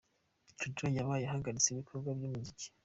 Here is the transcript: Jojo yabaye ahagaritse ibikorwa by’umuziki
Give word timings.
Jojo 0.59 0.85
yabaye 0.97 1.23
ahagaritse 1.25 1.67
ibikorwa 1.69 2.09
by’umuziki 2.17 2.67